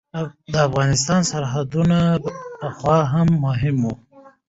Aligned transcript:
د 0.51 0.53
افغانستان 0.67 1.21
سرحدونه 1.31 1.97
پخوا 2.59 2.99
هم 3.13 3.27
مهم 3.45 3.77
وو. 3.85 3.95